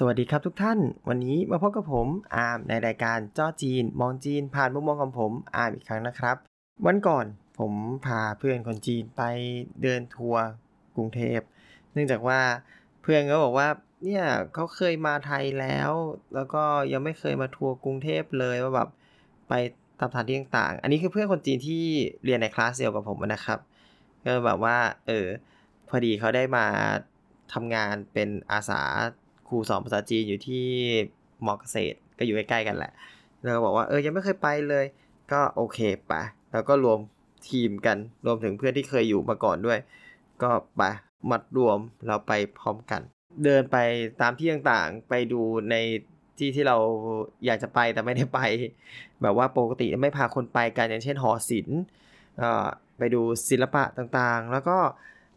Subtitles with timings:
[0.00, 2.06] สวัสดีครับทุกท่าน วันนี้มาพบกับผม
[2.36, 6.36] อาร์มในรายการจ้อจีน มองจีน ผ่านมุมมองของผมอาร์มอีกครั้งนะครับ
[6.86, 7.26] วันก่อน
[7.58, 7.72] ผม
[8.06, 9.22] พาเพื่อนคนจีนไป
[9.82, 10.44] เดินทัวร์
[10.96, 11.40] กรุงเทพ
[11.92, 12.40] เนื่องจากว่า
[13.02, 13.68] เพื่อนเขาบอกว่า
[14.04, 14.24] เนี่ย
[14.54, 15.90] เขาเคยมาไทยแล้ว
[16.34, 18.88] แล้วก็ยังไม่เคยมาทัวร์กรุงเทพเลยว่าแบบ
[19.48, 19.52] ไป
[20.00, 21.84] ตามสถานที่ต่างๆ อันนี้คือเพื่อนคนจีนที่
[22.24, 23.58] เรียนในคลาสเดียวกับผมนะครับ
[24.24, 25.26] ก็แบบว่าเออ
[25.88, 26.66] พอดีเขาได้มา
[27.52, 28.82] ทำงานเป็นอาสา
[29.48, 30.64] ครูสอนภาษาจีนอยู่ที่
[31.46, 32.92] มอเกษตรก็อยู่ใกล้ๆกันแหละ
[33.42, 34.84] แล้วก็บอกว่าเออยังไม่เคยไปเลย
[35.32, 36.12] ก็โอเคไป
[36.52, 36.98] แล้วก็รวม
[37.48, 37.96] ทีมกัน
[38.26, 39.78] รวมถึงเพื่อนที่เคยอยู่มาก่อนด้วย
[40.42, 40.82] ก็ไป
[41.30, 43.00] มัดรวมเราไปพร้อมกัน
[43.44, 43.76] เดินไป
[44.20, 45.74] ตามที่ต่างๆไปดูใน
[46.38, 46.76] ที่ที่เรา
[47.46, 48.40] อยากจะไปแต่ไม่ได้ไป
[49.22, 51.80] แบบว่าปกติไม่พาคนไปกันอย่างเช่นหอศิลป์
[52.98, 54.78] ไปดูศิลปะต่างๆ แล้วก็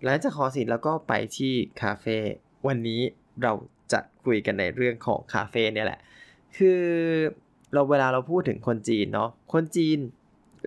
[0.03, 2.17] หลังจากหอศิลป์แล้วก็ไปที่คาเฟ่
[2.67, 3.02] วันนี้
[3.41, 3.52] เรา
[3.91, 5.99] จะคุยกันในเรื่องของคาเฟ่เนี่ยแหละ
[6.57, 6.81] คือ
[7.73, 9.99] เราเวลาเราพูดถึงคนจีนเนาะ คนจีน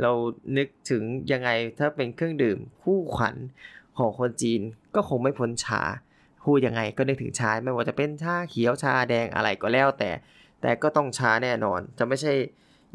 [0.02, 0.12] เรา
[0.56, 3.36] นึกถึงยังไงถ้าเป็นเครื่องดื่มคู่ขวัญ
[3.98, 4.60] ของคนจีน
[4.94, 5.82] ก็คงไม่พ้นชา
[6.44, 10.10] พูดยังไงก็นึกถึงชา ไม่ว่าจะเป็นชาเขียวชาแดงอะไรก็แล้วแต่
[10.62, 12.32] แต่ก็ต้องชาแน่นอน จะไม่ใช่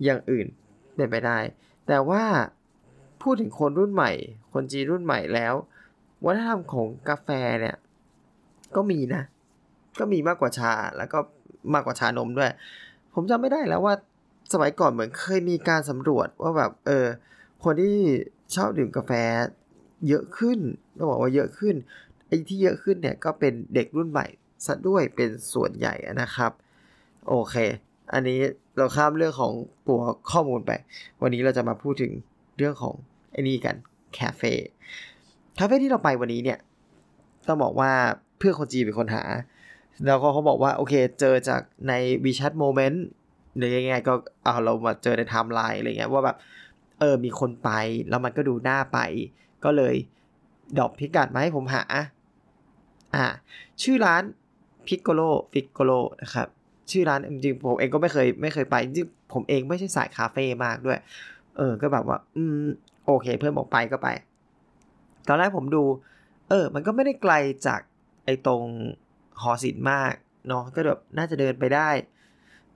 [0.03, 0.47] อย่างอื่น
[0.95, 1.37] เป็นไปได้
[1.87, 2.23] แต่ว่า
[3.21, 4.11] พูดถึงคนรุ่นใหม่
[4.53, 5.53] คนจีนรุ่นใหม่แล้ว
[6.25, 7.29] วัฒนธรรมของกาแฟ
[7.61, 7.75] เนี่ย
[8.75, 9.23] ก็มีนะ
[9.99, 11.19] ก็มีมากกว่าชา แล้วก็
[11.73, 12.51] มากกว่าชานมด้วย
[13.13, 13.93] ผมจำไม่ได้แล้วว่า
[14.53, 17.05] สมัยก่อนเหมือนเคยมีการสำรวจว่าแบบเออ
[17.63, 17.95] คนที่
[18.55, 19.11] ชอบดื่มกาแฟ
[20.07, 20.59] เยอะขึ้น
[20.97, 21.75] ต้องบอกว่าเยอะขึ้น
[22.27, 24.27] ไอ้ที่เยอะขึ้นเนี่ยก็เป็นเด็กรุ่นใหม่
[24.65, 26.51] ซะด้วยเป็นส่วนใหญ่นะครับ
[27.27, 27.55] โอเค
[28.13, 28.39] อันนี้
[28.77, 29.53] เราข้ามเรื่องของ
[29.87, 29.99] ตัว
[30.31, 30.71] ข้อมูลไป
[31.21, 32.11] วันนี้เราจะมาพูดถึง
[32.57, 32.95] เรื่องของ
[33.31, 33.75] ไอ้นี่กัน
[34.17, 34.53] คาเฟ่
[35.59, 36.59] คาเฟ่ที่เราไปวันนี้เนี่ย
[37.47, 37.91] ต้องบอกว่า
[38.37, 39.23] เพื่อนคนจีนเป็นคนหา
[40.05, 41.93] แล้วก็เขาบอกว่า โอเค เจอจากใน
[42.25, 42.97] WeChat Moment
[43.55, 44.13] หรือยังไงก็
[44.43, 46.37] เอาเรามาเจอในไทม์ไลน์อะไรเงี้ยว่าแบบ
[46.99, 47.69] เออมีคนไป
[48.09, 48.99] แล้วมันก็ดูน่าไป
[49.63, 49.95] ก็เลย
[50.77, 51.83] drop พิกัดมาให้ผมหา
[53.15, 53.25] อ่า
[53.83, 54.23] ชื่อร้าน
[54.87, 55.21] Piccolo
[55.53, 55.91] Piccolo
[56.21, 56.47] นะครับ
[56.91, 60.99] ชื่อร้านจริงๆผมเองก็ไม่เคยไม่เคยไปจริงผมเองไม่ใช่สายคาเฟ่มากด้วย
[61.57, 62.65] เออ ก็แบบว่า อืม
[63.05, 64.07] โอเค เพื่อนบอกไปก็ไป
[65.27, 65.83] ตอนแรกผมดู
[66.49, 67.33] เออ มันก็ไม่ได้ไกล
[67.67, 67.81] จาก
[68.25, 68.63] ไอ้ตรง
[69.41, 70.13] หอศิลป์มาก
[70.47, 71.89] เนาะก็แบบน่าจะเดินไปได้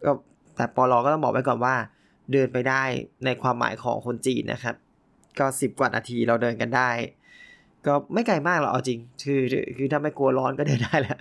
[0.03, 0.11] ก็
[0.55, 1.75] แต่ปอลอก็ต้องบอกไว้ก่อนว่า
[2.33, 2.83] เดินไปได้
[3.25, 4.75] ในความหมายของคนจีนนะครับ
[5.39, 6.89] ก็สิบกว่านาทีเราเดินกันได้
[7.85, 9.41] ก็ไม่ไกลมากหรอกเอาจริง คือ
[9.77, 11.17] คือถ้าไม่กลัวร้อนก็เดินได้แหละ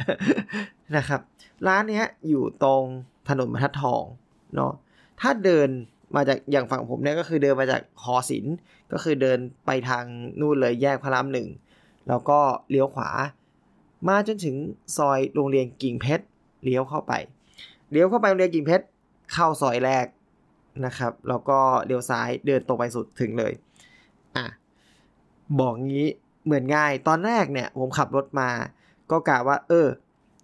[0.97, 1.21] นะครับ
[1.67, 2.83] ร้านนี้อยู่ตรง
[3.29, 4.03] ถนนบรรทัดทอง
[4.55, 4.73] เนาะ
[5.21, 5.69] ถ้าเดิน
[6.17, 8.57] มาจากอย่างฝั่งผมเนี่ยก็คือเดินมาจากหอศิลป์
[8.93, 10.05] ก็คือเดินไปทาง
[10.41, 11.49] นู่นเลยแยกพระรามหนึ่ง
[12.09, 12.39] แล้วก็
[12.71, 13.11] เลี้ยวขวา
[14.09, 14.57] มาจนถึง
[14.97, 16.25] ซอยโรงเรียนกิ่งเพชร
[16.65, 17.13] เลี้ยวเข้าไป
[17.93, 18.85] เลี้ยวเข้าไปโรงเรียนกิ่งเพชร
[19.33, 20.07] เข้าซอยแรก
[20.87, 23.53] นะครับ แล้วก็เลี้ยวซ้ายเดินตรงไปสุดถึงเลย
[24.37, 24.47] อะ
[25.61, 26.07] บอกงี้
[26.45, 28.49] เหมือนง่าย ตอนแรกเนี่ยผมขับรถมา
[29.11, 29.89] ก็กะว่า เออ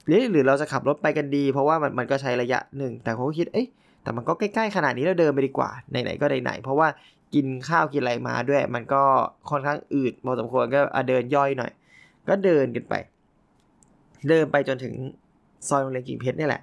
[0.07, 3.69] หรือหรือเราจะขับรถไปกันดี เพราะว่ามันมันก็ใช้ระยะหนึ่ง แต่ผมก็คิดเอ๊ะ
[4.03, 6.89] แต่มันก็ใกล้ๆขนาดนี้เราเดินไปดีกว่าไหนๆก็ไหนๆเพราะว่า
[7.35, 9.03] กินข้าวกินอะไรมาด้วย มันก็
[9.51, 11.73] ค่อนข้างอืดพอสมควรก็เดินย่อยหน่อย
[12.29, 12.95] ก็เดินกันไป
[14.29, 14.95] เดินไปจนถึง
[15.69, 16.63] ซอยโรงเรียนกิ่งเพชรนี่แหละ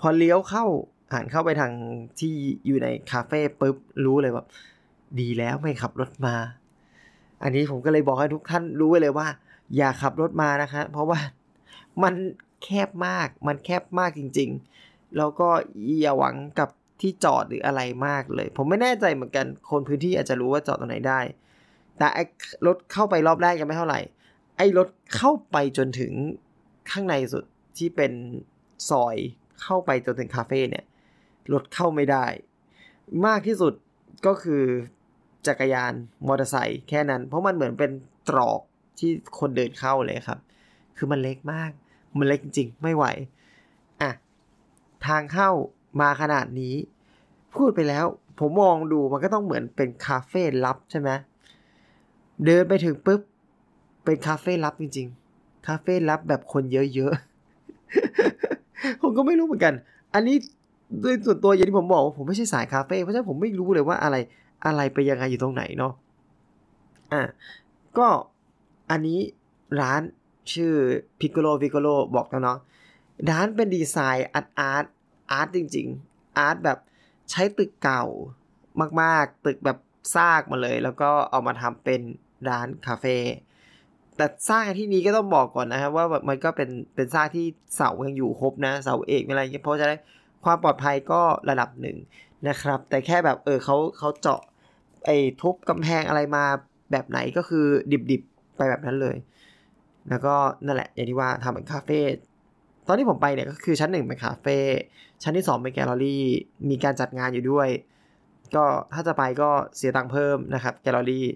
[0.00, 0.64] พอเลี้ยวเข้า
[1.12, 1.72] อ่านเข้าไปทาง
[2.20, 2.34] ที่
[2.66, 4.44] อยู่ในคาเฟ่ปุ๊บรู้เลยว่า
[5.20, 6.34] ดีแล้วไม่ขับรถมา
[7.42, 9.28] อันนี้ผมก็เลยบอกให้ทุกท่านรู้ไว้เลยว่า
[9.76, 11.20] อย่าขับรถมานะคะ เพราะว่า
[12.02, 12.14] มัน
[12.64, 14.50] แคบมาก มันแคบมากจริง
[14.82, 15.48] ๆ แล้วก็
[16.00, 16.68] อย่าหวังกับ
[17.00, 21.20] ที่จอดหรืออะไรมากเลย ผมไม่แน่ใจเหมือนกัน คนพื้นที่อาจจะรู้ว่าจอดตรงไหนได้
[21.98, 22.24] แต่ไอ้
[22.66, 24.00] รถเข้าไปรอบแรกยังไม่เท่าไหร่
[24.56, 26.12] ไอ้รถเข้าไปจนถึง
[26.90, 27.44] ข้างในสุด
[27.78, 28.12] ที่เป็น
[28.90, 29.16] ซอย
[29.62, 30.84] เข้าไปจนถึงคาเฟ่เนี่ย
[31.52, 32.26] รถเข้าไม่ได้
[33.26, 33.72] มากที่สุด
[34.26, 34.64] ก็คือ
[35.46, 35.92] จักรยาน
[36.26, 37.90] มอเตอร์ไซค์แค่นั้น เพราะมันเหมือนเป็น
[38.28, 38.60] ตรอก
[38.98, 40.38] ที่คนเดินเข้าเลยครับ
[40.96, 41.70] คือมันเล็กมาก
[42.18, 43.04] มันเล็กจริงไม่ไหว
[44.02, 44.10] อะ
[45.06, 45.50] ทางเข้า
[46.00, 46.74] มาขนาดนี้
[47.56, 48.04] พูดไปแล้ว
[48.38, 51.10] ผมมองดูมันก็ต้องเหมือนเป็นคาเฟ่ลับใช่ไหม
[52.44, 53.20] เดินไปถึงปุ๊บ
[54.04, 55.08] เป็นคาเฟ่ลับจริง
[55.66, 56.62] คาเฟ่ลับแบบคน
[56.94, 59.74] เยอะๆ ผมก็ไม่รู้เหมือนกัน
[60.14, 60.36] อันนี้
[61.00, 64.16] โดยส่วนตัวอย่างที่ผมบอกว่าผมไม่ใช่สายคาเฟ่เพราะฉะนั้นผมไม่รู้เลยว่าอะไร
[64.66, 65.92] อะไรไปยังไงอยู่ตรงไหนเนาะ
[67.12, 67.22] อะ
[67.98, 68.08] ก็
[68.90, 69.18] อันนี้
[69.80, 70.00] ร้าน
[70.52, 70.72] ชื่อ
[71.20, 72.58] Piccolo Piccolo บอกแล้วเนาะ
[73.30, 74.84] ร้านเป็น design art art
[75.30, 76.78] art จริง ๆ art แบบ
[77.30, 78.04] ใช้ตึกเก่า
[79.02, 79.78] มากๆ ตึกแบบ
[80.14, 82.00] ซากมาเลย แล้วก็เอามาทำเป็น
[82.48, 83.16] ร้านคาเฟ่
[84.20, 87.46] แต่สร้างที่นี้ก็ต้องบอกก่อนนะครับ ว่ามันก็เป็นเป็นสร้างที่
[87.76, 89.98] เสายังอยู่ครบนะเสาเอกอะไรเงี้ยเพราะฉะนั้น
[90.44, 91.20] ความปลอดภัยก็
[91.50, 91.96] ระดับหนึ่ง
[92.48, 94.40] นะครับ แต่แค่แบบเออเขาเขาเจาะ
[95.06, 96.44] ไอ้ทุบกำแพงอะไรมา
[96.92, 97.66] แบบไหนก็คือ
[98.10, 99.16] ดิบๆไปแบบนั้นเลย
[100.10, 100.34] แล้วก็
[100.66, 102.00] นั่นแหละอย่างที่ว่าทำเป็นคาเฟ่
[102.86, 104.58] ตอนที่ผมไปเนี่ยก็คือชั้นหนึ่งเป็นคาเฟ่
[105.22, 106.24] ชั้นที่สองเป็นแกลเลอรี่
[106.70, 107.68] มีการจัดงานอยู่ด้วย
[108.54, 111.26] ก็ถ้าจะไปก็เสียตังค์เพิ่มนะครับแกลเลอรี่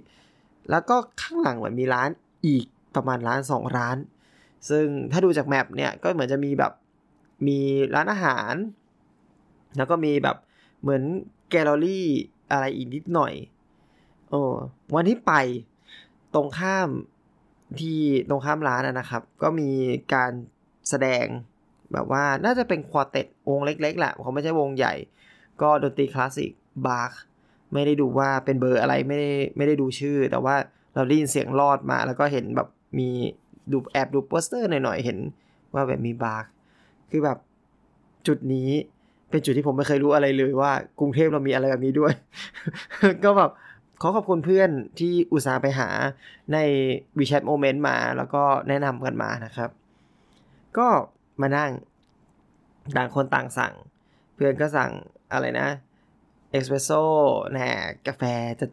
[0.71, 2.11] แล้วก็ข้างหลังเหมือนมีร้าน
[2.47, 2.65] อีก
[2.97, 3.97] ประมาณร้านสองร้าน
[4.71, 6.73] ซึ่งถ้าดูจาก map เนี่ยก็เหมือนจะมีแบบ
[7.47, 7.59] มี
[7.95, 8.55] ร้านอาหาร
[9.77, 10.37] แล้วก็มีแบบ
[10.83, 11.03] เหมือน
[11.51, 12.07] แกลเลอรี่
[12.51, 13.33] อะไรอีกนิดหน่อย
[14.29, 14.41] โอ้
[14.95, 15.33] วันที่ไป
[16.35, 16.89] ตรงข้าม
[17.81, 17.99] ที่
[18.31, 19.71] ตรงข้ามร้านนะครับ ก็มี
[20.15, 20.33] การ
[20.89, 21.27] แสดง
[21.93, 24.95] แบบว่าน่าจะเป็น quartet วงเล็กๆแหละเขาไม่ใช่วงใหญ่
[25.63, 26.51] ก็ดนตรีคลาสสิก
[26.87, 27.13] บาร์ก
[27.73, 30.55] ไม่ได้ดูว่าเป็นเบอร์อะไรไม่ได้ไม่ได้ดูชื่อ แต่ว่า
[30.95, 32.69] เราได้ยินเสียงลอดมา แล้วก็เห็นแบบ
[32.99, 33.09] มี
[33.73, 35.19] ดูแอบดูโปสเตอร์หน่อยๆเห็น
[35.75, 36.45] ว่าแบบมีบาค
[37.11, 37.39] คือแบบ
[38.27, 38.71] จุดนี้
[39.31, 42.13] เป็นจุดที่ผมไม่เคยรู้อะไรเลยว่ากรุงเทพเรามีอะไรแบบนี้ด้วย
[43.25, 43.51] ก็แบบ
[44.01, 45.89] ขอขอบคุณเพื่อนที่อุตส่าห์ไปหา
[46.53, 46.59] ใน
[47.19, 49.71] WeChat Moment มาแล้วก็แนะนำกันมานะครับ
[50.79, 50.89] ก็
[51.41, 51.71] มานั่ง
[52.97, 53.75] ต่างคนต่างสั่ง
[54.35, 54.93] เพื่อนก็สั่ง
[55.33, 55.69] อะไรนะ
[56.51, 57.03] เอสเปรสโซ่
[57.53, 57.59] แหน
[58.07, 58.23] กาแฟ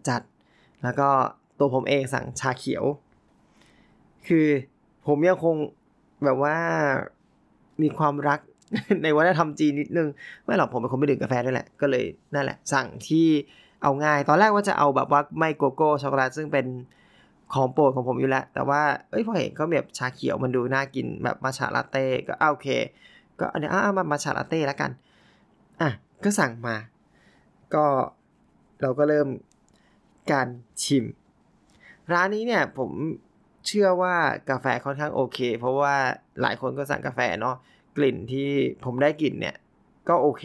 [0.08, 1.10] จัดๆ แล้วก็
[1.60, 2.86] ตัวผมเองสั่งชาเขียว
[4.28, 4.48] คือ
[5.08, 5.56] ผมยังคง
[6.24, 6.56] แบบว่า
[7.82, 8.40] มีความรัก
[9.04, 10.10] ในวัฒนธรรมจีนนิดนึง
[10.44, 13.28] ไม่หรอกผมเป็นคนไม่ดื่มกาแฟด้วยแหละ ก็เลยนั่นแหละ สั่งที่
[13.84, 16.66] เอาง่าย ตอนแรกว่าจะเอาแบบว่าไม่โกโก้ช็อกโกแลตซึ่งเป็น
[17.54, 18.82] ของโปรดของผมอยู่แล้ว แต่ว่า
[19.12, 22.68] เอ้ยพอเห็นก็แบบชาเขียวมันดูน่ากินแบบมาชาลาเต้ก็โอเค
[23.40, 24.92] ก็อันนี้อ่ามามาชาลาเต้แล้วกัน
[25.82, 25.90] อะ
[26.24, 26.76] ก็สั่งมา
[27.74, 27.86] ก็
[28.82, 29.28] เราก็เริ่ม
[30.32, 30.48] การ
[30.84, 31.06] ชิม
[32.12, 32.92] ร้านนี้เนี่ยผม
[33.68, 34.16] เชื่อว่า
[34.50, 35.96] กาแฟค่อนข้างโอเค เพราะว่า
[36.42, 37.56] หลายคนก็สั่งกาแฟเนาะ
[37.98, 38.50] กลิ่นที่
[38.86, 39.56] ผมได้กลิ่นเนี่ย
[40.10, 40.44] ก็โอเค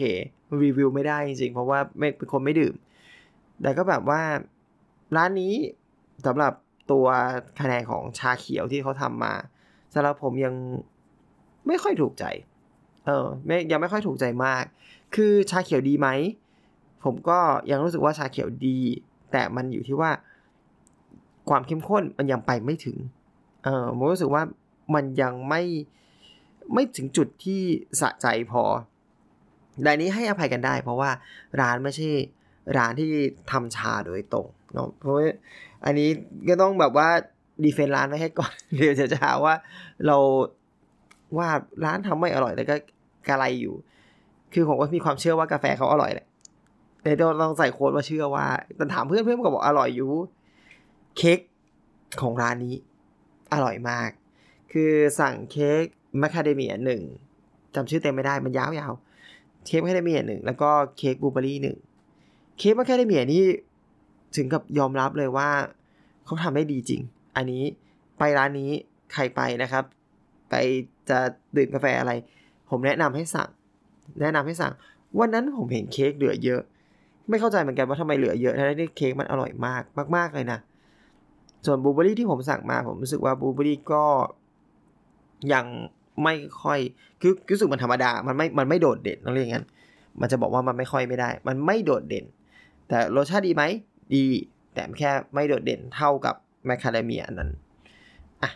[0.61, 2.75] รีวิวไม่ได้จริงๆ เพราะว่าไม่เป็นคนไม่ดื่ม
[3.61, 4.21] แต่ก็แบบว่า
[5.15, 5.53] ร้านนี้
[6.25, 6.53] สำหรับ
[6.91, 7.07] ตัว
[7.59, 9.33] คะแนนของชาเขียวที่เขาทำมา
[9.93, 10.53] สำหรับผมยัง
[11.67, 12.25] ไม่ค่อยถูกใจ
[13.05, 14.63] เออไม่ยังไม่ค่อยถูกใจมาก
[15.15, 16.07] คือชาเขียวดีไหม
[17.03, 17.39] ผมก็
[17.71, 18.79] ยังรู้สึกว่าชาเขียวดี
[19.31, 20.11] แต่มันอยู่ที่ว่า
[21.49, 22.97] ความเข้มข้นมันยังไปไม่ถึง
[23.63, 24.43] เออผมรู้สึกว่า
[24.95, 25.61] มันยังไม่
[26.73, 27.61] ไม่ถึงจุดที่
[28.01, 28.63] สะใจพอ
[29.83, 31.09] แต่นี้ให้อภัยกันได้ เพราะว่า
[31.61, 32.09] ร้านไม่ใช่
[32.77, 33.09] ร้านที่
[33.51, 35.15] ทำชาโดยตรงเนาะเพราะ
[35.85, 36.09] อันนี้
[36.47, 37.09] ก็ต้องแบบว่า
[37.63, 39.53] ดีเฟนร้านไว้ให้ก่อน เดี๋ยวจะหาว่า
[40.05, 40.17] เรา
[41.37, 41.47] ว่า
[41.85, 42.75] ร้านทำไม่อร่อยแต่ก็
[43.27, 43.75] กะไรอยู่
[44.53, 46.27] คือผมก็มีความเชื่อว่ากาแฟเขาอร่อยแหละ
[47.01, 48.45] แต่เราต้องใส่โค้ดว่าเชื่อว่า
[48.75, 50.11] แต่ถามเพื่อนเพื่อนก็บอกอร่อยอยู่
[51.17, 51.39] เค้ก
[52.21, 52.75] ของร้านนี้
[53.53, 54.09] อร่อยมาก
[54.71, 55.83] คือสั่งเค้ก
[56.19, 57.01] แมคคาเดเมียหนึ่ง
[57.75, 61.77] จำชื่อเต็มไม่ได้มันยาวๆเค้กแมคคาเดเมียหนึ่งแล้วก็เค้กบลูเบอรี่หนึ่ง
[62.57, 63.43] เค้กแมคคาเดเมียนี่
[64.35, 65.49] ถึงกับยอมรับเลยว่า
[66.25, 67.01] เขาทำได้ดีจริง
[67.35, 67.63] อันนี้
[68.17, 68.69] ไปร้านนี้
[69.13, 69.83] ใครไปนะครับ
[70.49, 70.53] ไป
[71.09, 71.19] จะ
[71.57, 72.11] ดื่มกาแฟอะไร
[72.69, 73.49] ผมแนะนำให้สั่ง
[74.21, 74.73] แนะนำให้สั่ง
[75.19, 76.61] วันนั้นผมเห็นเค้กเหลือเยอะ
[77.29, 79.83] ไม่เข้าใจเหมือนกันว่าทำไมเหลือเยอะทั้งที่เค้กมันอร่อยมาก
[80.15, 80.59] มาก ๆเลยนะ
[81.67, 84.05] ส่วนบลูเบอรี่ที่ผมสั่งมาผมรู้สึกว่าบลูเบอรี่ก็
[85.53, 85.65] ยัง
[86.23, 86.79] ไม่ค่อย
[87.21, 89.65] คือรู้สึกมันธรรมดา มันไม่ มันไม่โดดเด่นต้องเรียกงั้น
[90.21, 92.25] มันจะบอกว่ามันไม่ค่อยไม่ได้ มันไม่โดดเด่น
[92.87, 93.63] แต่รสชาติดีไหม
[94.15, 94.25] ดี
[94.73, 97.49] แต่แค่ไม่โดดเด่นเท่ากับแมคคาเดเมียอันนั้น
[98.43, 98.51] อะ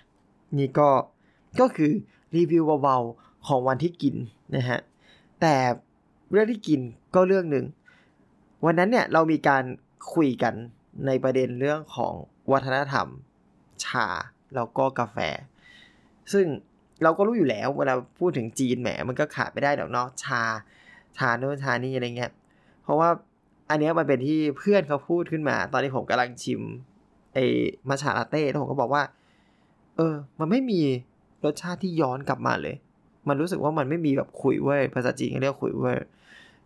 [0.57, 0.89] นี่ก็
[1.59, 1.91] ก็คือ
[2.35, 4.15] รีวิวเบาๆของวันที่กิน
[4.55, 4.79] นะฮะ
[5.41, 5.55] แต่
[6.31, 6.79] เรื่องที่กิน
[7.15, 7.65] ก็เรื่องหนึ่ง
[8.65, 9.63] วันนั้นเนี่ยเรามีการ
[10.13, 10.53] คุยกัน
[11.07, 12.13] ในประเด็นเรื่องของ
[12.51, 13.07] วัฒนธรรม
[13.85, 14.07] ชา
[14.55, 15.17] แล้วก็กาแฟ
[16.33, 16.45] ซึ่ง
[17.03, 20.41] เราก็รู้อยู่แล้ว เวลาพูดถึงจีนแหมมันก็ขาดไม่ได้ดอกเนาะชา
[21.17, 22.31] ชาโน่นชานี่อะไรเงี้ย
[22.83, 23.09] เพราะว่า
[23.69, 26.61] อันนี้มันเป็นที่เพื่อนเขาพูดขึ้นมา ตอนที่ผมกำลังชิม
[27.33, 27.45] ไอ้
[27.89, 29.03] มาชาลาเต้แล้วผมก็บอกว่า
[29.97, 30.81] เออ มันไม่มี
[31.45, 32.75] รสชาติที่ย้อนกลับมาเลย
[33.27, 35.97] มันรู้สึกว่ามันไม่มีแบบขุยเว้ยภาษาจีนเรียกขุยเว้ย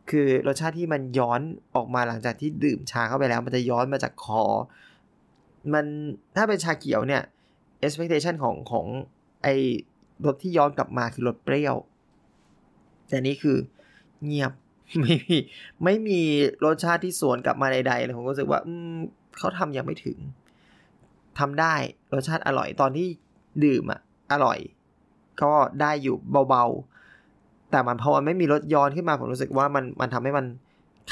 [0.10, 1.40] คือรสชาติที่มันย้อน
[1.76, 4.44] ออกมาหลังจากที่ดื่มชาเข้าไปแล้ว มันจะย้อนมาจากคอ
[5.74, 5.86] มัน
[6.36, 7.24] ถ้าเป็นชาเขียวเนี่ย
[7.86, 8.86] expectation ของของ
[9.44, 9.48] ไอ
[10.26, 11.76] รสที่ย้อนกลับมาคือรสเปรี้ยว
[13.10, 13.58] แต่นี่คือ
[14.26, 14.52] เงียบ
[15.02, 15.38] ไม่มี
[15.84, 16.22] ไม่มี
[16.66, 18.96] รสชาติที่สวนกลับมาใดๆเลยผมก็รู้สึกว่าอืม
[19.38, 20.18] เขาทำยังไม่ถึง
[21.40, 21.74] ทำได้
[22.14, 23.08] รสชาติอร่อยตอนที่
[23.66, 24.60] ดื่มอะอร่อย
[25.42, 26.16] ก็ได้อยู่
[26.50, 30.46] เบาๆ แต่มันพอมันไม่มีรสย้อนขึ้นมาผมรู้สึกว่ามันมันทำให้มัน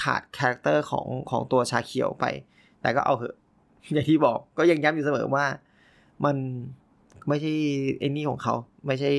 [0.01, 2.25] ขาด character ของของตัวชาเขียวไป
[2.81, 3.35] แต่ก็เอาเหอะ
[3.91, 5.45] อย่างที่บอกก็ยังย้ำอยู่เสมอว่า
[6.25, 6.35] มัน
[7.27, 7.53] ไม่ใช่
[7.99, 8.55] ไอ้นี่ของเขา
[8.87, 9.11] ไม่ใช่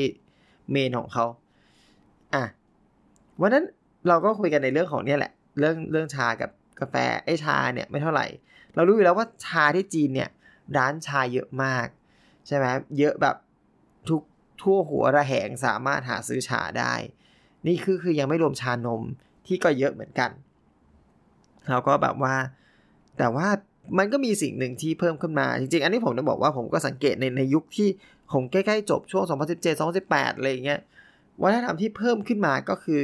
[0.71, 1.27] เมนของเขา
[2.35, 2.45] อะ
[3.41, 3.65] วันนั้น
[4.09, 6.95] เราก็คุยกันในเรื่องของเนี่ยแหละ เรื่องเรื่องชากับกาแฟ
[7.25, 8.27] ไอ้ชาเนี่ยไม่เท่าไหร่
[8.75, 10.31] เรารู้อยู่แล้วว่าชาที่จีนเนี่ย
[10.77, 11.87] ร้านชาเยอะมาก
[12.47, 12.67] ใช่ไหม
[12.99, 13.37] เยอะแบบ
[14.09, 14.23] ทุก
[14.61, 16.95] ทั่วหัวระแหงสามารถหาซื้อชาได้
[17.67, 19.03] นี่คือคือยังไม่รวมชานม
[19.47, 20.31] ที่ก็เยอะเหมือนกัน
[21.71, 22.35] เราก็แบบว่า
[23.19, 23.49] แต่ว่า
[23.99, 27.89] มันก็มีสิ่งหนึ่งที่เพิ่มขึ้นมา จริงๆ อันนี้ผมจะบอกว่าผมก็สังเกตในในยุคที่
[28.33, 30.81] ผมใกล้ๆจบช่วง 2017 2018 อะไรอย่างเงี้ย
[31.43, 33.03] วัฒนธรรมที่เพิ่มขึ้นมาก็คือ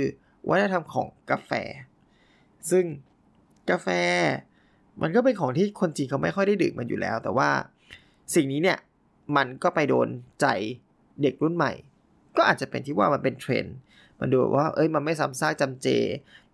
[0.48, 1.50] วัฒนธรรมของกาแฟ
[2.70, 2.84] ซึ่ง
[3.70, 3.88] กาแฟ
[5.02, 7.50] มันก็เป็นของที่คนจีนเขาไม่ค่อยได้ดื่มมันอยู่แล้ว แต่ว่า
[8.34, 8.78] สิ่งนี้เนี่ย
[9.36, 10.08] มันก็ไปโดน
[10.40, 10.46] ใจ
[11.22, 11.72] เด็กรุ่นใหม่
[12.36, 13.76] ก็อาจจะเป็นที่ว่ามันเป็นเทรนด์
[14.20, 15.88] มันดูว่าเอ้ยมันไม่ซ้ำซากจำเจ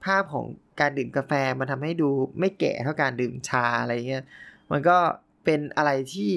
[0.05, 0.47] ภาพของ
[0.81, 4.25] การดื่มกาแฟมันทำให้ดูไม่แก่เท่าการดื่มชาอะไรเงี้ย
[4.71, 4.97] มันก็
[5.45, 6.33] เป็นอะไรที่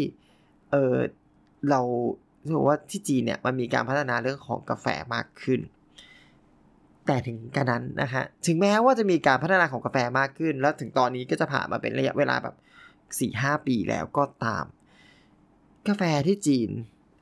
[0.72, 0.96] เออ
[1.70, 1.82] เรา
[2.50, 4.86] ถือว่าที่จีนเนี่ยมันมีการพัฒนาเรื่องของกาแฟ
[5.16, 5.60] มากขึ้น
[7.06, 12.56] แต่ถึงกันนั้นนะฮะถึงแม้ว่าจะมีการพัฒนาของกาแฟมากขึ้น แล้วถึงตอนนี้ก็จะผ่านมาเป็นระยะเวลาแบบ
[12.92, 14.66] 4ี่ห้าปีแล้วก็ตาม
[15.88, 16.70] กาแฟที่จีน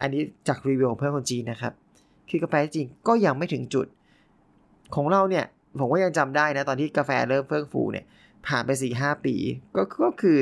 [0.02, 1.74] อันนี้จากรีวิวของเพื่อนคนจีนนะครับ
[2.30, 3.88] คือกาแฟที่จีนก็ยังไม่ถึงจุด
[4.96, 5.46] ของเราเนี่ย
[5.80, 8.06] ผมก็ยังจำได้นะ ตอนที่กาแฟเริ่มเฟื่องฟูเนี่ย
[8.48, 9.36] ผ่านไป4ี่หปี
[9.76, 10.38] ก็ก็คือ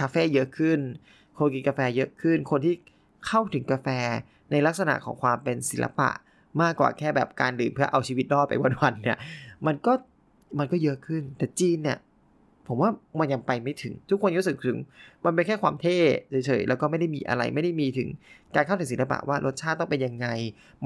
[0.00, 0.78] คาเฟ่เยอะขึ้น
[1.38, 2.74] คนกินกาแฟเยอะขึ้น คนที่
[3.26, 3.88] เข้าถึงกาแฟ
[4.50, 6.10] ในลักษณะของความเป็นศิลปะ
[6.62, 9.18] มากกว่าแค่แบบการดื่มเพื่อเอาชีวิตรอดไปวันๆเนี่ย
[9.66, 9.92] มันก็
[10.58, 11.98] มันก็เยอะขึ้น แต่จีนเนี่ย
[12.66, 14.76] ผมว่ามันยังไปไม่ถึง ทุกคนรู้สึกถึง
[15.24, 15.98] มันเป็นแค่ความเท่
[16.46, 18.08] เฉยๆ แล้วก็ไม่ได้มีอะไรไม่ได้มีถึง
[18.54, 20.26] การเข้าถึงศิลปะว่ารสชาติต้องเป็นยังไง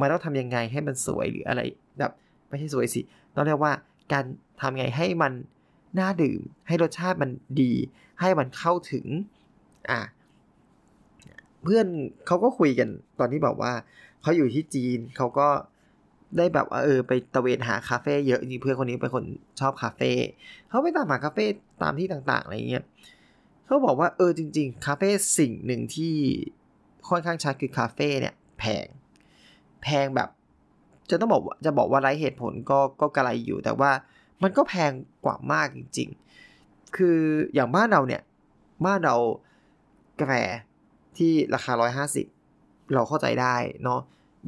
[0.01, 1.61] มันต้องทำยังไงให้มันสวยหรืออะไร
[1.99, 2.13] แบบ
[2.51, 3.01] ไม่ใช่สวยสิ
[3.35, 3.73] ต้องเรียกว่า
[4.13, 4.25] การ
[4.61, 5.33] ทำไงให้มัน
[6.01, 7.31] น่าดื่ม ให้รสชาติมัน
[7.61, 7.73] ดี
[8.21, 9.07] ให้มันเข้าถึง
[9.91, 10.01] อะ
[11.65, 11.87] เพื่อน
[12.27, 12.89] เขาก็คุยกัน
[13.19, 13.73] ตอนที่บอกว่า
[14.23, 15.49] เขาอยู่ที่จีนเขาก็
[16.37, 19.25] ได้แบบว่าเออไปตะเวนหาคาเฟ่เยอะจริงเพื่อนคนนี้เป็นคน
[19.61, 20.13] ชอบคาเฟ่
[20.69, 21.45] เขาไปตามหาคาเฟ่
[21.83, 22.85] ตามที่ต่างๆอะไรเงี้ย
[23.67, 26.15] เขาบอกว่าเออจริง ๆ คาเฟ่สิ่งหนึ่งที่
[27.09, 28.87] ค่อนข้างชัดคือคาเฟ่เนี่ยแพง
[29.83, 30.29] แพงแบบ
[31.11, 33.91] จะต้องบอกจะบอกว่าไร้เหตุผลก็ก็กระไรอยู่ แต่ว่า
[34.43, 34.93] มันก็แพง
[35.25, 36.09] กว่ามากจริง
[36.53, 37.19] ๆ คือ
[37.55, 38.23] อย่างบ้านเราเนี่ย
[38.87, 39.17] บ้านเรา
[40.21, 40.33] กาแฟ
[41.17, 41.73] ที่ราคา
[42.29, 44.01] 150 เราเข้าใจได้เนาะ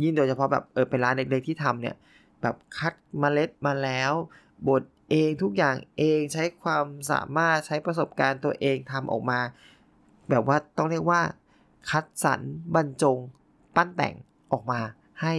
[0.02, 1.96] ยิ่งโดยเฉพาะแบบเออเป็นร้านเล็กๆที่ทำเนี่ย
[2.42, 4.12] แบบคัดมเมล็ดมาแล้ว
[4.68, 9.40] บดเองทุกอย่างเองใช้ความสามารถใช้ประสบการณ์ตัวเองทำออกมา
[10.30, 11.20] แบบว่าต้องเรียกว่า
[11.90, 12.40] คัดสรร
[12.74, 13.18] บรรจง
[13.76, 14.14] ปั้นแต่ง
[14.52, 14.80] ออกมา
[15.22, 15.34] ให้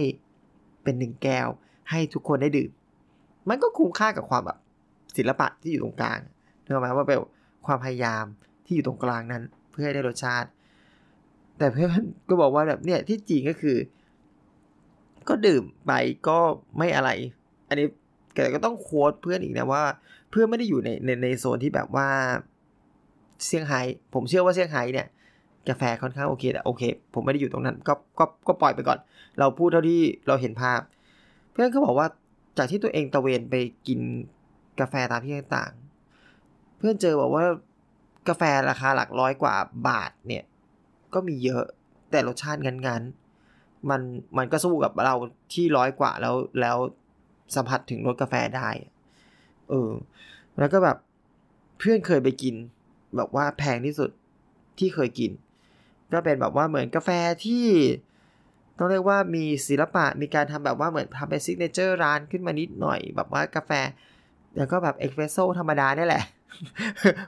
[0.84, 1.48] เป็นหนึ่งแก้ว
[1.90, 2.70] ให้ทุกคนได้ดื่ม
[3.48, 4.58] มันก็คุ้มค่ากับความแบบ
[5.16, 6.20] ศิลปะที่อยู่ตรงกลาง
[6.62, 7.18] เนอะไหมว่าเป็น
[7.66, 8.24] ความพยายาม
[8.64, 10.48] ที่อยู่ตรงกลางนั้น เพื่อให้ได้รสชาติ
[11.58, 13.76] แต่เพื่อนก็บอกว่าแบบเนี่ยที่จริงก็คือ
[15.28, 15.92] ก็ดื่มไป
[16.28, 16.38] ก็
[16.78, 17.10] ไม่อะไร
[17.68, 17.86] อันนี้
[18.32, 19.82] แต่ก็ต้องโค้ดเพื่อนอีกนะว่า
[20.30, 22.08] เพื่อนไม่ได้อยู่ในในในโซนที่แบบว่า
[23.44, 23.80] เซี่ยงไฮ้
[24.14, 25.06] ผมเชื่อว่าเซี่ยงไฮ้เนี่ย
[25.68, 26.82] กาแฟค่อนข้างโอเคแต่โอเค
[27.14, 28.98] ผมไม่ได้อยู่ตรงนั้นก็ก็ก็ปล่อยไปก่อน
[29.38, 30.80] เราพูดเท่าที่เราเห็นภาพ
[31.52, 32.06] เพื่อนก็บอกว่า
[32.58, 33.54] จากที่ตัวเองตะเวนไป
[33.86, 34.00] กิน
[34.80, 37.44] กาแฟตามที่ต่างๆ เพื่อนเจอบอกว่า
[38.28, 39.54] กาแฟราคาหลักร้อยกว่า
[39.88, 40.44] บาทเนี่ย
[41.14, 41.64] ก็มีเยอะ
[42.10, 44.00] แต่รสชาติงั้นๆมัน
[44.38, 45.14] มันก็สู้กับเรา
[45.52, 46.76] ที่ร้อยกว่าแล้วแล้ว
[47.56, 48.68] สัมผัสถึงรสกาแฟได้
[49.70, 49.90] เออ
[50.58, 50.96] แล้วก็แบบ
[51.78, 52.54] เพื่อนเคยไปกิน
[53.16, 54.10] แบบว่าแพงที่สุด
[54.78, 55.30] ที่เคยกิน
[56.14, 57.10] ก็เป็นแบบว่าเหมือนกาแฟ
[57.44, 57.66] ที่
[58.78, 63.70] ต้องเรียกว่ามีศิลปะมีการทำแบบว่าเหมือนทำเป็น signature ร้านขึ้นมานิดหน่อย แบบว่ากาแฟ
[64.56, 66.22] แล้วก็แบบเอสเพรสโซธรรมดาเนี่ยแหละ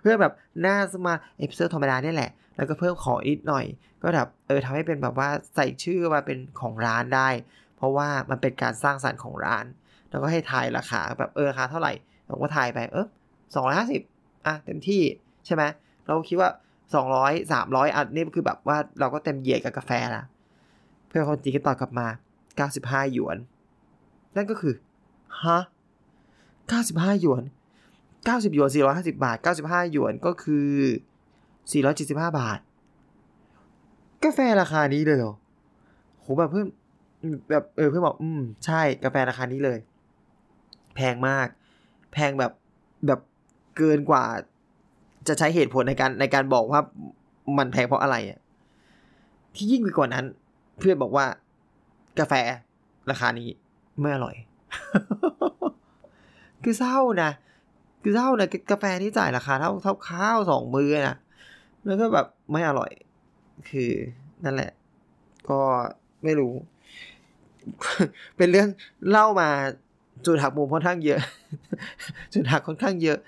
[0.00, 3.64] เพื่อแบบหน้าสมาเอสเพรสโซธรรมดาเนี่ยแหละ แล้วก็เพิ่มของนิดหน่อย
[4.02, 7.28] ก็แบบเออทำให้เป็นแบบว่าใส่ชื่อมาเป็นของร้านได้
[7.76, 9.64] เพราะว่ามันเป็นการสร้างสรรค์ของร้าน
[10.11, 11.93] แล้วก็ให้ทายราคาแบบเออราคาเท่าไหร่
[12.26, 13.07] เราก็ทายไปเออ
[13.55, 14.02] สองร้อยห้าสิบ
[14.47, 15.02] อะเต็มที่
[15.47, 15.62] ใช่ไหม
[16.07, 16.50] เราคิดว่า
[16.95, 20.25] สองร้อยสามร้อยอันนี่คือแบบว่าเราก็เต็มเหยียดกับกาแฟละ
[21.07, 22.07] เพื่อนคนจีนก็ตอบกลับมา
[22.57, 23.37] เก้าสิบห้าหยวน
[24.37, 24.75] นั่นก็คือ
[25.43, 25.59] ฮะ
[26.69, 27.43] เก้าสิบห้าหยวน
[28.25, 30.69] เก้าสิบหยวนสี่ร้อยห้าสิบาทเก้าสิบห้าหยวนก็คือ
[31.73, 32.59] สี่ร้อยเจ็ดสิบห้าบาท
[34.25, 35.35] กาแฟราคานี้เลยเหรอ
[36.21, 36.66] โหแบบเพื่อน
[37.50, 39.78] แบบเออเพื่อนบอกอืมใช่กาแฟราคานี้เลย
[40.95, 41.49] แพงมาก
[42.12, 42.52] แพงแบบ
[43.07, 43.21] แบบ
[43.76, 44.25] เกินกว่า
[45.28, 46.80] จะใช้เหตุผลในการในการบอกว่า
[47.59, 48.38] มันแพงเพราะอะไรอะ
[49.54, 50.25] ที่ยิ่งไปกว่านั้น
[50.78, 51.26] เพื่อนบอกว่า
[52.18, 52.33] กาแฟ
[53.11, 53.49] ราคานี้
[54.00, 54.35] ไม่อร่อย
[56.62, 57.30] คือเศร้านะ
[58.02, 61.16] คือเศร้านะกาแฟที่จ่ายราคาเท่าเท่าข้าวสองมือนะ
[61.87, 62.90] แล้วก็แบบไม่อร่อย
[63.71, 63.90] คือ
[64.45, 64.71] นั่นแหละ
[65.50, 65.61] ก็
[66.25, 66.52] ไม่รู้
[68.37, 68.68] เป็นเรื่อง
[69.11, 69.49] เล่ามา
[70.26, 71.21] จุดหักมุมค่อนข้างเยอะ
[72.35, 73.18] จุดหักค่อนข้างเยอะ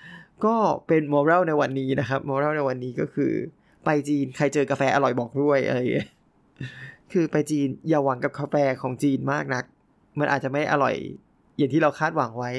[0.45, 0.55] ก็
[0.87, 3.31] เป็นโมรัลในวันนี้นะครับโมรัลในวันนี้ก็คือ
[3.85, 6.09] ไปจีนใครเจอกาแฟอร่อยบอกด้วยอะไรอย่างเงี้ย
[7.11, 9.63] คือไปจีนอย่าหวังกับกาแฟของจีนมากนัก
[10.19, 10.95] มันอาจจะไม่อร่อย
[11.57, 12.51] อย่างที่เราคาดหวังไว้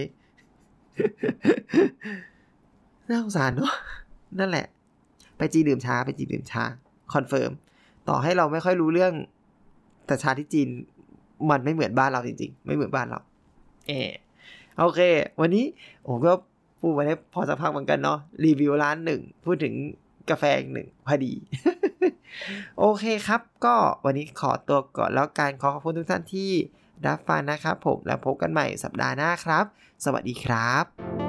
[3.08, 3.74] น่าสงสารเนาะ
[4.38, 4.66] นั่นแหละ
[5.38, 6.64] ไปจีนดื่มชาไปจีนดื่มชา
[7.14, 7.50] confirm
[8.08, 9.12] ต่อให้เราไม่ค่อยรู้เรื่อง
[10.06, 10.68] แต่ชาที่จีน
[11.50, 13.20] มันไม่เหมือนบ้านเราจริง ๆ ไม่เหมือนบ้านเรา
[13.88, 14.10] เออ
[14.78, 15.00] โอเค
[15.40, 15.64] วันนี้
[16.08, 16.32] ผมก็
[16.80, 19.74] พูดมาได้พอสักพักเหมือนกันเนาะรีวิวร้านหนึ่งพูดถึง
[20.30, 20.44] กาแฟ
[20.74, 21.32] หนึ่งพอดี
[22.78, 26.50] โอเคครับ ก็วันนี้ขอตัวก่อนแล้วการขอขอบคุณทุกท่านที่
[27.06, 29.64] รับฟังนะครับผมแล้วพบกันใหม่สัปดาห์หน้าครับ
[30.04, 31.19] สวัสดีครับ